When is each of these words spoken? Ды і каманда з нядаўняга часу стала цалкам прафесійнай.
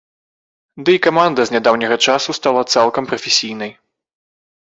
Ды 0.85 0.91
і 0.99 1.01
каманда 1.07 1.45
з 1.49 1.55
нядаўняга 1.55 1.97
часу 2.05 2.35
стала 2.39 2.61
цалкам 2.77 3.03
прафесійнай. 3.13 3.71